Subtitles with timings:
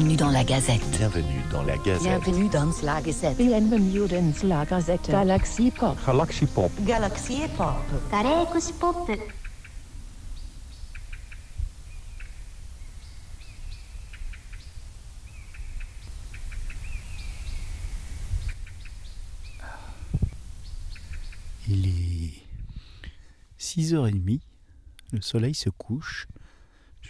[0.00, 0.90] Bienvenue dans la Gazette.
[0.92, 2.02] Bienvenue dans la Gazette.
[2.02, 2.62] Bienvenue dans
[4.48, 5.10] la Gazette.
[5.10, 5.98] Galaxy Pop.
[6.06, 6.72] Galaxy Pop.
[6.86, 7.74] Galaxy Pop.
[8.10, 9.10] Galaxy Pop.
[21.68, 22.42] Il est
[23.58, 24.40] 6h30,
[25.12, 26.26] le soleil se couche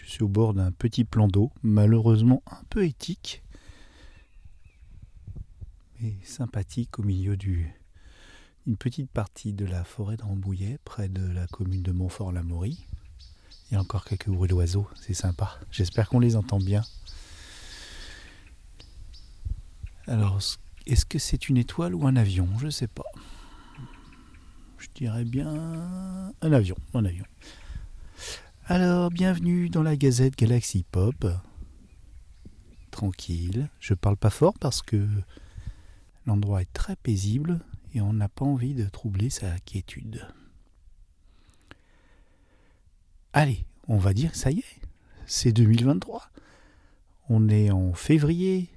[0.05, 3.43] je suis au bord d'un petit plan d'eau, malheureusement un peu éthique,
[6.01, 7.71] mais sympathique au milieu du,
[8.67, 12.87] d'une petite partie de la forêt de Rambouillet, près de la commune de Montfort-l'Amaury.
[13.71, 16.83] Il y a encore quelques bruits d'oiseaux, c'est sympa, j'espère qu'on les entend bien.
[20.07, 20.41] Alors,
[20.87, 22.49] est-ce que c'est une étoile ou un avion?
[22.59, 23.05] Je sais pas.
[24.79, 27.24] Je dirais bien un avion, un avion.
[28.73, 31.26] Alors, bienvenue dans la Gazette Galaxy Pop.
[32.93, 35.09] Tranquille, je parle pas fort parce que
[36.24, 37.59] l'endroit est très paisible
[37.95, 40.24] et on n'a pas envie de troubler sa quiétude.
[43.32, 44.80] Allez, on va dire ça y est,
[45.27, 46.30] c'est 2023.
[47.29, 48.71] On est en février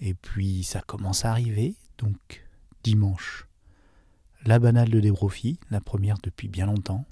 [0.00, 2.44] et puis ça commence à arriver, donc
[2.82, 3.46] dimanche
[4.44, 7.06] la banale de Desbrofis, la première depuis bien longtemps.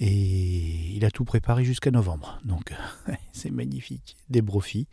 [0.00, 2.40] Et il a tout préparé jusqu'à novembre.
[2.44, 2.72] Donc
[3.32, 4.16] c'est magnifique.
[4.30, 4.88] Desbrofis,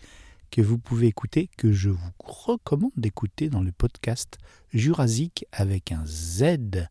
[0.52, 4.38] que vous pouvez écouter, que je vous recommande d'écouter dans le podcast
[4.74, 6.88] Jurassic avec un Z,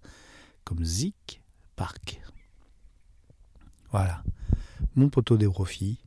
[0.64, 1.42] comme Zik
[1.76, 2.20] Park.
[3.90, 4.22] Voilà.
[4.94, 5.98] Mon poteau Desbrofis,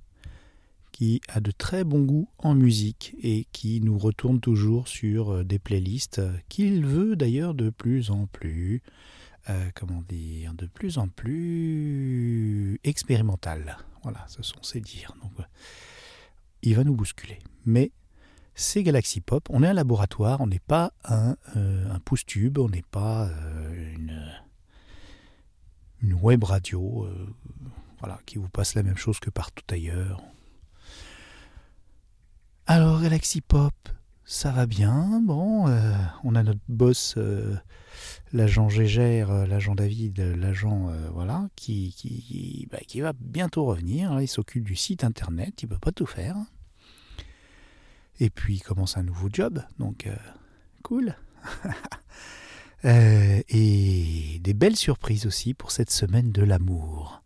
[0.92, 5.44] qui a de très bons goûts en musique et qui nous retourne toujours sur euh,
[5.44, 8.82] des playlists qu'il veut d'ailleurs de plus en plus,
[9.50, 13.78] euh, comment dire, de plus en plus expérimentales.
[14.04, 15.16] Voilà, ce sont ses dires.
[15.22, 15.44] Donc, euh,
[16.62, 17.40] il va nous bousculer.
[17.66, 17.92] Mais
[18.54, 22.70] c'est Galaxy Pop, on est un laboratoire, on n'est pas un, euh, un pouce-tube, on
[22.70, 23.30] n'est pas
[23.72, 24.32] une,
[26.02, 27.08] une web radio
[28.00, 30.22] voilà, qui vous passe la même chose que partout ailleurs.
[32.68, 33.74] Alors Galaxy Pop,
[34.30, 35.22] ça va bien.
[35.24, 35.92] Bon, euh,
[36.24, 37.56] on a notre boss, euh,
[38.32, 44.12] l'agent Gégère, euh, l'agent David, l'agent voilà, qui qui, bah, qui va bientôt revenir.
[44.12, 44.22] hein.
[44.22, 46.36] Il s'occupe du site internet, il peut pas tout faire.
[48.20, 50.08] Et puis il commence un nouveau job, donc
[50.84, 51.16] cool.
[52.84, 57.24] Et des belles surprises aussi pour cette semaine de l'amour.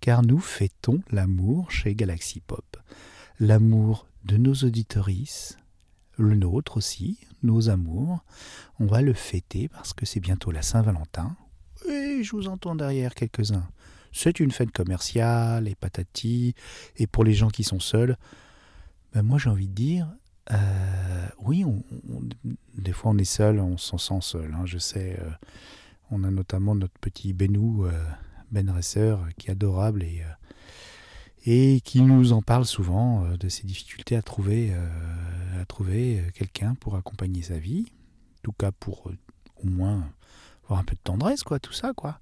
[0.00, 2.76] Car nous fêtons l'amour chez Galaxy Pop.
[3.40, 5.58] L'amour de nos auditorices,
[6.18, 8.24] le nôtre aussi, nos amours.
[8.78, 11.36] On va le fêter parce que c'est bientôt la Saint-Valentin.
[11.88, 13.68] Et je vous entends derrière quelques-uns.
[14.12, 16.54] C'est une fête commerciale et patati.
[16.96, 18.16] Et pour les gens qui sont seuls,
[19.12, 20.08] ben moi j'ai envie de dire,
[20.52, 21.64] euh, oui,
[22.76, 24.54] des fois on est seul, on s'en sent seul.
[24.54, 25.30] hein, je sais, euh,
[26.10, 28.04] on a notamment notre petit Benou, euh,
[28.50, 30.32] Ben Resser, qui est adorable et, euh,
[31.44, 36.30] et qui nous en parle souvent euh, de ses difficultés à trouver, euh, trouver euh,
[36.32, 37.86] quelqu'un pour accompagner sa vie.
[38.38, 39.10] En tout cas, pour
[39.62, 40.10] au moins
[40.64, 42.20] avoir un peu de tendresse, quoi, tout ça, quoi.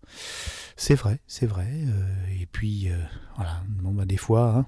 [0.76, 1.68] C'est vrai, c'est vrai.
[2.40, 2.88] et puis,
[3.36, 4.66] voilà, bon, bah, des fois, hein,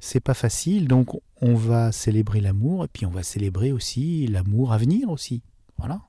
[0.00, 1.10] c'est pas facile, donc
[1.40, 5.42] on va célébrer l'amour et puis on va célébrer aussi l'amour à venir aussi.
[5.78, 6.00] Voilà.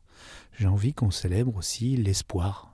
[0.58, 2.72] J'ai envie qu'on célèbre aussi l'espoir.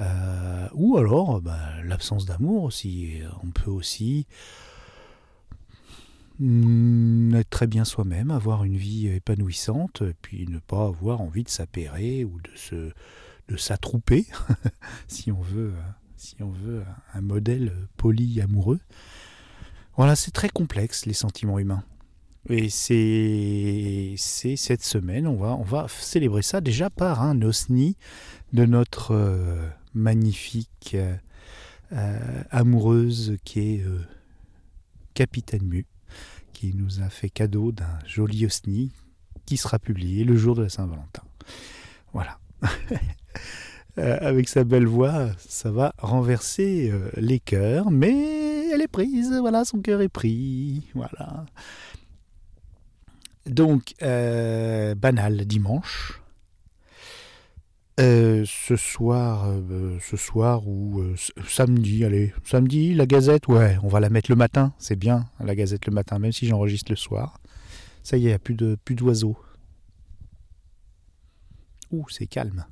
[0.00, 3.20] Euh, ou alors bah, l'absence d'amour aussi.
[3.42, 4.26] On peut aussi
[6.38, 11.44] mm, être très bien soi-même, avoir une vie épanouissante, et puis ne pas avoir envie
[11.44, 12.92] de s'appairer ou de se
[13.48, 14.26] de s'attrouper,
[15.08, 16.84] si on veut, euh, si on veut
[17.14, 18.78] un modèle poli amoureux.
[19.96, 21.82] Voilà, c'est très complexe les sentiments humains.
[22.48, 27.96] Et c'est cette semaine, on va on va célébrer ça déjà par un osni
[28.54, 31.16] de notre euh, magnifique euh,
[31.92, 34.00] euh, amoureuse qui est euh,
[35.14, 35.86] Capitaine Mu,
[36.52, 38.92] qui nous a fait cadeau d'un joli osni
[39.46, 41.22] qui sera publié le jour de la Saint-Valentin.
[42.12, 42.38] Voilà.
[43.96, 49.80] Avec sa belle voix, ça va renverser les cœurs, mais elle est prise, voilà, son
[49.80, 51.44] cœur est pris, voilà.
[53.46, 56.19] Donc, banal dimanche.
[58.00, 61.14] Euh, ce soir, euh, ce soir ou euh,
[61.46, 65.54] samedi, allez, samedi, la Gazette, ouais, on va la mettre le matin, c'est bien, la
[65.54, 67.40] Gazette le matin, même si j'enregistre le soir.
[68.02, 69.36] Ça y est, il plus de plus d'oiseaux.
[71.90, 72.64] Ouh, c'est calme.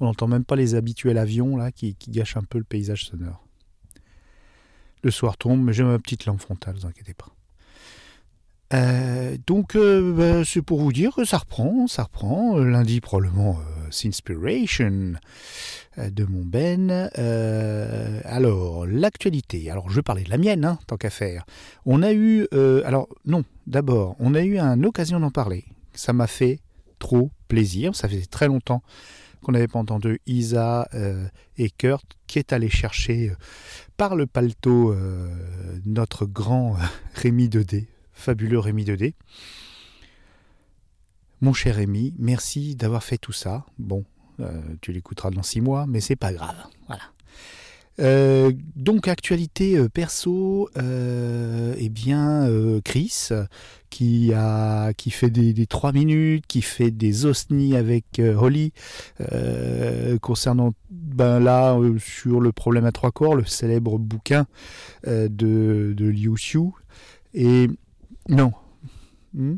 [0.00, 3.46] On n'entend même pas les habituels avions là qui, gâchent un peu le paysage sonore.
[5.04, 7.30] Le soir tombe, mais j'ai ma petite lampe frontale, vous inquiétez pas.
[9.46, 12.58] Donc, bah, c'est pour vous dire que ça reprend, ça reprend.
[12.58, 13.58] Lundi, probablement,
[13.90, 15.14] Sinspiration
[15.98, 17.10] euh, de mon Ben.
[17.18, 19.70] Euh, alors, l'actualité.
[19.70, 21.44] Alors, je vais parler de la mienne, hein, tant qu'à faire.
[21.86, 22.46] On a eu.
[22.52, 25.64] euh, alors, non, d'abord, on a eu une occasion d'en parler.
[25.94, 26.60] Ça m'a fait
[26.98, 27.94] trop plaisir.
[27.94, 28.82] Ça faisait très longtemps
[29.42, 31.26] qu'on n'avait pas entendu Isa euh,
[31.56, 33.34] et Kurt qui est allé chercher euh,
[33.96, 35.28] par le paletot euh,
[35.86, 36.78] notre grand euh,
[37.14, 39.14] Rémi 2D, fabuleux Rémi 2D.
[41.40, 43.64] Mon cher Rémi, merci d'avoir fait tout ça.
[43.78, 44.04] Bon,
[44.40, 46.56] euh, tu l'écouteras dans six mois, mais c'est pas grave.
[46.86, 47.02] Voilà.
[48.00, 52.48] Euh, donc actualité euh, perso, eh bien
[52.84, 53.30] Chris
[53.90, 58.72] qui a qui fait des, des 3 minutes, qui fait des osnis avec Holly
[60.20, 64.46] concernant ben là sur le problème à trois corps, le célèbre bouquin
[65.06, 66.70] de, de Liu Xiu
[67.34, 67.68] et
[68.28, 68.52] non
[69.34, 69.56] Hmm?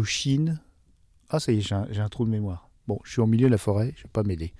[0.00, 0.58] Xin
[1.30, 2.68] ah ça y est j'ai un, trou de mémoire.
[2.88, 4.52] Bon je suis au milieu de la forêt je vais pas m'aider.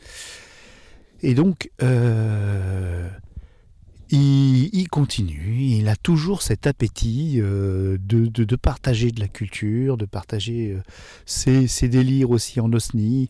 [1.22, 3.08] Et donc, euh,
[4.10, 9.96] il, il continue, il a toujours cet appétit euh, de, de- partager de la culture,
[9.96, 10.82] de partager euh,
[11.24, 13.28] ses, ses délires aussi en osni.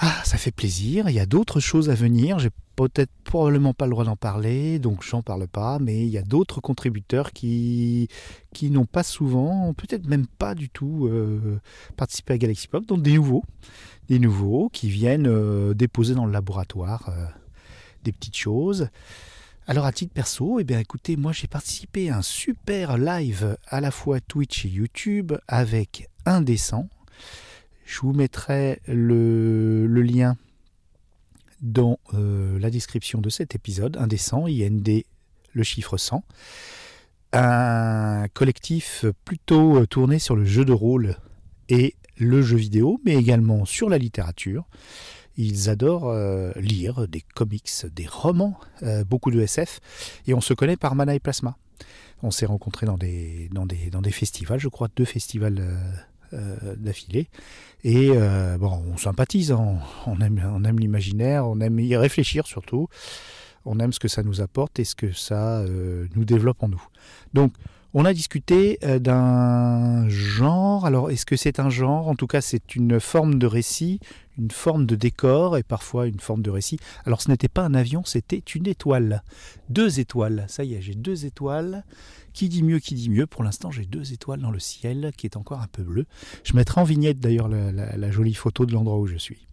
[0.00, 1.08] Ah, ça fait plaisir.
[1.08, 2.38] Il y a d'autres choses à venir.
[2.38, 5.78] J'ai peut-être probablement pas le droit d'en parler, donc j'en parle pas.
[5.80, 8.08] Mais il y a d'autres contributeurs qui
[8.62, 11.60] n'ont pas souvent, peut-être même pas du tout, euh,
[11.96, 13.42] participé à Galaxy Pop, donc des nouveaux
[14.08, 17.26] des nouveaux qui viennent euh, déposer dans le laboratoire euh,
[18.04, 18.88] des petites choses.
[19.66, 23.80] Alors à titre perso, eh bien écoutez, moi j'ai participé à un super live à
[23.80, 26.88] la fois Twitch et YouTube avec Indécent.
[27.88, 30.36] Je vous mettrai le, lien
[31.62, 33.96] dans euh, la description de cet épisode.
[33.96, 35.04] Indécent, IND,
[35.54, 36.22] le chiffre 100.
[37.32, 41.16] Un collectif plutôt euh, tourné sur le jeu de rôle
[41.70, 44.68] et le jeu vidéo, mais également sur la littérature.
[45.38, 48.60] Ils adorent euh, lire des comics, des romans,
[49.06, 49.80] beaucoup de SF,
[50.26, 51.56] et on se connaît par Mana et Plasma.
[52.22, 55.62] On s'est rencontrés dans des festivals, je crois deux festivals
[56.32, 57.28] euh, d'affilée,
[57.84, 59.78] et euh, bon, on sympathise, hein.
[60.06, 62.88] on aime, on aime l'imaginaire, on aime y réfléchir surtout,
[63.64, 66.68] on aime ce que ça nous apporte et ce que ça euh, nous développe en
[66.68, 66.82] nous.
[67.34, 67.52] Donc,
[67.94, 70.84] on a discuté euh, d'un genre.
[70.84, 72.08] Alors, est-ce que c'est un genre?
[72.08, 74.00] En tout cas, c'est une forme de récit,
[74.38, 76.78] une forme de décor et parfois une forme de récit.
[77.06, 79.22] Alors, ce n'était pas un avion, c'était une étoile.
[79.70, 80.44] Deux étoiles.
[80.48, 81.84] Ça y est, j'ai deux étoiles.
[82.34, 85.26] Qui dit mieux, qui dit mieux Pour l'instant, j'ai deux étoiles dans le ciel qui
[85.26, 86.06] est encore un peu bleu.
[86.44, 89.46] Je mettrai en vignette d'ailleurs la, jolie photo de l'endroit où je suis.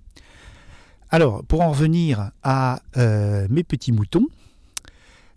[1.09, 4.27] Alors, pour en revenir à euh, mes petits moutons,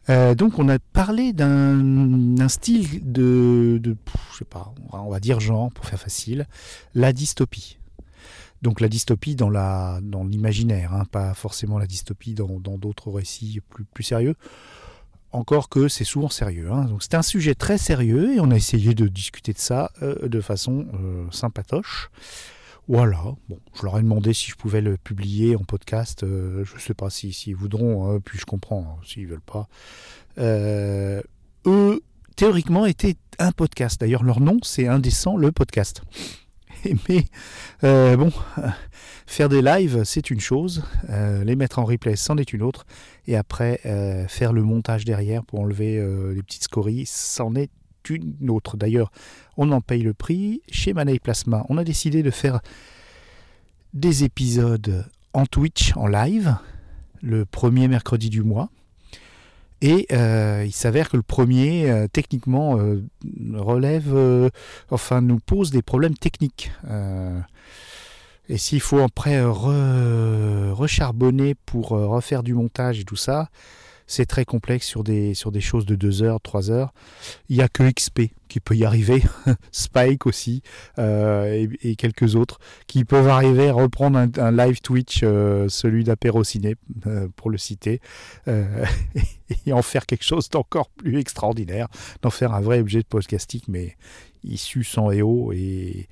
[0.09, 3.81] euh, donc on a parlé d'un style de,
[4.33, 6.47] je sais pas, on va- dire genre pour faire facile,
[6.95, 7.79] la dystopie.
[8.63, 9.51] Donc la dystopie dans
[10.25, 14.35] l'imaginaire, hein, pas forcément la dystopie dans d'autres récits plus plus sérieux.
[15.31, 16.71] Encore que c'est souvent sérieux.
[16.73, 16.85] hein.
[16.87, 20.27] Donc c'est un sujet très sérieux et on a essayé de discuter de ça euh,
[20.29, 22.11] de façon euh, sympatoche.
[22.89, 23.21] Voilà.
[23.51, 26.23] Bon, je leur ai demandé si je pouvais le publier en podcast.
[26.23, 29.41] euh, je ne sais pas si s'ils voudront, hein, puis je comprends hein, s'ils veulent
[29.43, 29.69] pas.
[30.39, 31.21] Euh,
[31.67, 32.01] eux,
[32.37, 34.01] théoriquement, étaient un podcast.
[34.01, 36.03] D'ailleurs, leur nom, c'est Indécent, le podcast.
[37.09, 37.25] Mais
[37.85, 38.33] euh, bon,
[39.27, 40.83] faire des lives, c'est une chose.
[41.11, 42.87] euh, les mettre en replay, c'en est une autre.
[43.27, 43.81] Et après,
[44.29, 46.03] faire le montage derrière pour enlever
[46.35, 47.71] les petites scories, c'en est
[48.11, 48.77] une autre.
[48.77, 49.11] D'ailleurs,
[49.57, 50.63] on en paye le prix.
[50.71, 52.61] Chez Manei Plasma, on a décidé de faire
[53.95, 56.57] des épisodes en Twitch, en live,
[57.23, 58.71] le premier mercredi du mois.
[59.81, 63.03] Et euh, il s'avère que le premier, euh, techniquement, euh,
[63.55, 64.13] relève,
[64.91, 66.73] enfin, nous pose des problèmes techniques.
[68.49, 73.51] Et s'il faut après re- recharbonner pour refaire du montage et tout ça,
[74.09, 76.93] c'est très complexe sur des, sur des choses de 2 heures, 3 heures.
[77.49, 79.23] Il n'y a que XP qui peut y arriver,
[79.73, 80.63] Spike aussi,
[80.99, 85.69] euh, et, et quelques autres, qui peuvent arriver à reprendre un, un live Twitch, euh,
[85.69, 88.01] celui d'Apéro Ciné, euh, pour le citer,
[88.49, 88.85] euh,
[89.67, 91.89] et en faire quelque chose d'encore plus extraordinaire,
[92.23, 93.97] d'en faire un vrai objet de podcasting, mais
[94.43, 96.09] issu sans EO et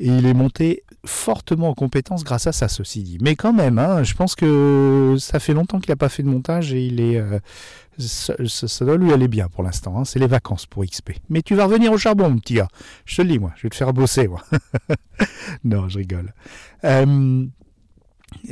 [0.00, 3.18] et il est monté fortement en compétence grâce à ça, ceci dit.
[3.20, 6.28] Mais quand même, hein, je pense que ça fait longtemps qu'il n'a pas fait de
[6.28, 7.38] montage et il est, euh,
[7.98, 9.98] ça, doit lui aller bien pour l'instant.
[9.98, 10.04] hein.
[10.04, 11.12] C'est les vacances pour XP.
[11.28, 12.68] Mais tu vas revenir au charbon, mon petit gars.
[13.04, 13.52] Je te le dis, moi.
[13.56, 14.42] Je vais te faire bosser, moi.
[15.64, 16.32] non, je rigole.
[16.84, 17.44] Euh,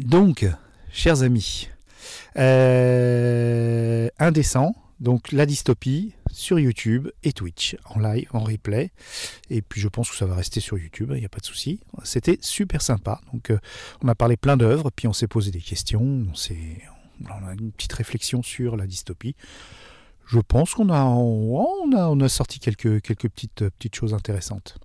[0.00, 0.46] donc,
[0.92, 1.68] chers amis,
[2.38, 4.74] euh, indécent.
[5.02, 8.92] Donc la dystopie sur YouTube et Twitch, en live, en replay.
[9.50, 11.44] Et puis je pense que ça va rester sur YouTube, il n'y a pas de
[11.44, 11.80] souci.
[12.04, 13.20] C'était super sympa.
[13.32, 13.58] Donc euh,
[14.04, 17.92] on a parlé plein d'œuvres, puis on s'est posé des questions, on, a une petite
[17.94, 19.34] réflexion sur la dystopie.
[20.24, 24.78] Je pense qu'on a, sorti quelques, quelques petites, choses intéressantes.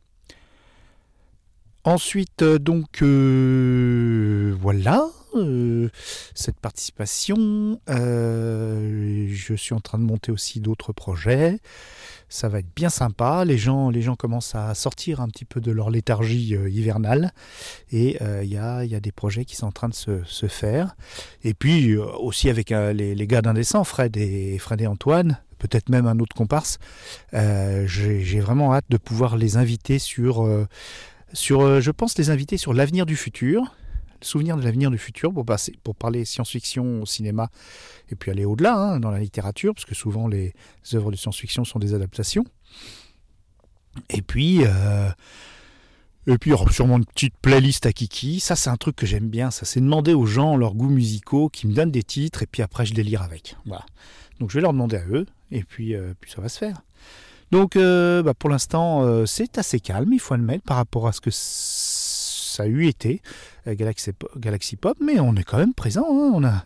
[1.84, 5.90] Ensuite, euh, donc, euh, voilà, euh,
[6.34, 7.80] cette participation.
[7.90, 11.60] Euh, je suis en train de monter aussi d'autres projets.
[12.30, 13.46] Ça va être bien sympa.
[13.46, 17.32] Les gens, les gens commencent à sortir un petit peu de leur léthargie euh, hivernale.
[17.92, 20.96] Et il y, a, des projets qui sont en train de se, faire.
[21.44, 26.08] Et puis aussi avec les, les gars d'Indécent, Fred et, Fred et Antoine, peut-être même
[26.08, 26.80] un autre comparse.
[27.34, 30.48] J'ai vraiment hâte de pouvoir les inviter sur,
[31.34, 33.74] sur je pense, les inviter sur l'avenir du futur.
[34.22, 37.50] Souvenir de l'avenir du futur pour, passer, pour parler science-fiction au cinéma
[38.10, 40.54] et puis aller au-delà hein, dans la littérature, parce que souvent les
[40.94, 42.46] œuvres de science-fiction sont des adaptations.
[44.10, 45.10] Et puis, euh,
[46.28, 48.40] et puis aura sûrement une petite playlist à Kiki.
[48.40, 49.52] Ça, c'est un truc que j'aime bien.
[49.52, 52.62] Ça, c'est demander aux gens leurs goûts musicaux, qui me donnent des titres, et puis
[52.62, 53.56] après, je délire avec.
[53.66, 53.86] Voilà.
[54.40, 56.82] Donc, je vais leur demander à eux, et puis, euh, puis ça va se faire.
[57.52, 61.22] Donc, euh, bah, pour l'instant, c'est assez calme, il faut admettre, par rapport à ce
[61.22, 61.32] que
[62.58, 63.22] ça a eu été,
[63.68, 66.06] euh, Galaxy, Pop, mais on est quand même présent.
[66.10, 66.32] hein.
[66.34, 66.66] On a.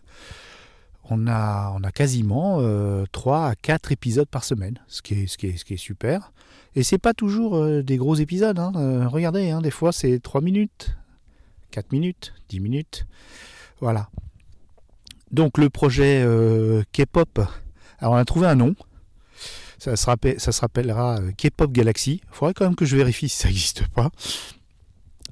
[1.14, 5.28] On a, on a quasiment euh, 3 à 4 épisodes par semaine, ce qui est,
[5.28, 6.32] ce qui est, ce qui est super.
[6.74, 8.58] Et c'est pas toujours euh, des gros épisodes.
[8.60, 8.72] hein.
[8.78, 10.96] Euh, regardez, hein, des fois c'est 3 minutes,
[11.72, 13.06] 4 minutes, 10 minutes.
[13.82, 14.10] Voilà.
[15.32, 17.42] Donc le projet euh, K-pop,
[18.00, 18.74] alors on a trouvé un nom.
[19.80, 22.22] Ça se, rappelle- ça se rappellera euh, K-pop Galaxy.
[22.24, 24.12] Il faudrait quand même que je vérifie si ça n'existe pas.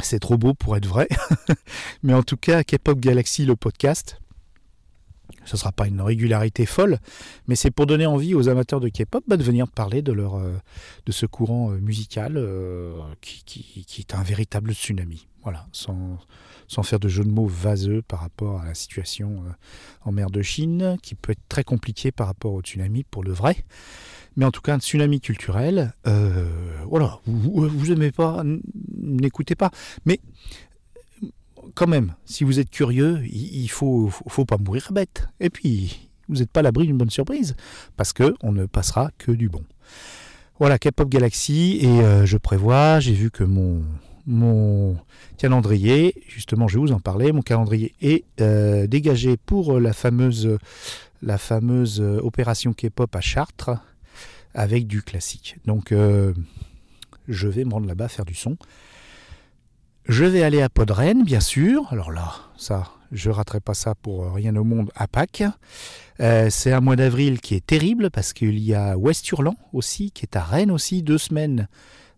[0.01, 1.07] C'est trop beau pour être vrai.
[2.03, 4.19] Mais en tout cas, K-pop Galaxy, le podcast.
[5.45, 6.99] Ce ne sera pas une régularité folle,
[7.47, 10.35] mais c'est pour donner envie aux amateurs de K-pop bah, de venir parler de, leur,
[10.35, 10.53] euh,
[11.05, 13.43] de ce courant euh, musical euh, qui,
[13.87, 15.27] qui- est un véritable tsunami.
[15.43, 15.65] Voilà,
[16.69, 19.51] sans faire de jeu de mots vaseux par rapport à la situation euh,
[20.03, 23.33] en mer de Chine, qui peut être très compliquée par rapport au tsunami pour le
[23.33, 23.65] vrai.
[24.37, 26.47] Mais en tout cas, un tsunami culturel, euh,
[26.87, 28.43] voilà, vous, vous, vous aimez pas,
[28.95, 29.71] n'écoutez pas.
[30.05, 30.21] Mais
[31.73, 35.27] quand même, si vous êtes curieux, il, faut, faut pas mourir bête.
[35.39, 37.55] Et puis, vous n'êtes pas à l'abri d'une bonne surprise,
[37.97, 39.63] parce que on ne passera que du bon.
[40.59, 43.81] Voilà, K-pop Galaxy, et euh, je prévois, j'ai vu que mon,
[44.29, 44.95] mon
[45.37, 50.47] calendrier, justement, je vais vous en parler, mon calendrier est euh, dégagé pour la fameuse,
[51.99, 53.71] euh, opération K-pop à Chartres,
[54.53, 55.57] avec du classique.
[55.65, 56.33] Donc, euh,
[57.27, 58.55] je vais me rendre là-bas faire du son.
[60.05, 61.87] Je vais aller à Podren, bien sûr.
[61.91, 65.43] Alors là, ça, je raterai pas ça pour rien au monde à Pâques.
[66.19, 70.35] C'est un mois d'avril qui est terrible parce qu'il y a Westurland aussi, qui est
[70.35, 71.67] à Rennes aussi, deux semaines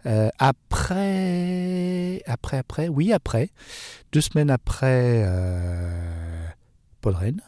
[0.05, 3.49] euh, après, après, après, oui après,
[4.11, 6.47] deux semaines après euh,
[7.01, 7.41] Podren.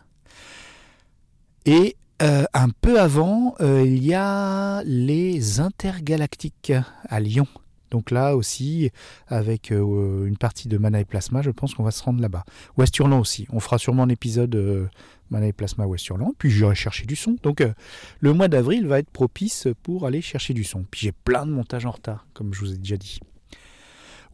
[1.65, 6.73] Et euh, un peu avant, il y a les intergalactiques
[7.09, 7.47] à Lyon.
[7.93, 8.89] Donc là aussi,
[9.27, 12.43] avec euh, une partie de Mana et Plasma, je pense qu'on va se rendre là-bas.
[12.75, 13.45] Westurland aussi.
[13.51, 14.87] On fera sûrement un épisode euh,
[15.29, 16.33] Mana et Plasma Westurland.
[16.39, 17.35] Puis j'irai chercher du son.
[17.43, 17.71] Donc euh,
[18.19, 20.85] le mois d'avril va être propice pour aller chercher du son.
[20.89, 23.19] Puis j'ai plein de montages en retard, comme je vous ai déjà dit.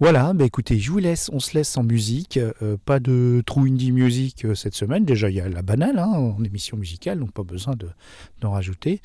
[0.02, 2.38] Voilà, bah écoutez, je vous laisse, on se laisse en musique.
[2.38, 5.04] Euh, pas de true indie music euh, cette semaine.
[5.04, 7.90] Déjà, il y a la banale hein, en émission musicale, donc pas besoin de-
[8.40, 9.02] d'en rajouter.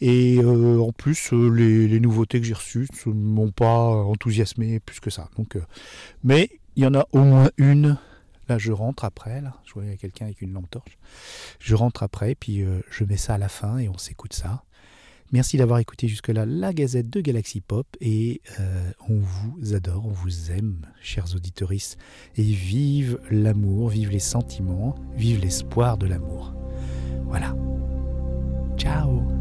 [0.00, 5.08] Et euh, en plus, les, nouveautés que j'ai reçues ne m'ont pas enthousiasmé plus que
[5.08, 5.28] ça.
[5.38, 5.56] Donc,
[6.24, 7.96] mais il y en a au moins une.
[8.48, 9.40] Là, je rentre après.
[9.40, 10.98] Là, je vois quelqu'un avec une lampe torche.
[11.60, 14.64] Je rentre après, puis je mets ça à la fin et on s'écoute ça.
[15.32, 20.12] Merci d'avoir écouté jusque-là la Gazette de Galaxy Pop et euh, on vous adore, on
[20.12, 21.98] vous aime, chers auditoristes.
[22.36, 26.54] Et vive l'amour, vive les sentiments, vive l'espoir de l'amour.
[27.26, 27.56] Voilà.
[28.76, 29.33] Ciao